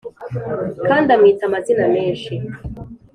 [0.87, 2.33] kandi amwita amazina menshi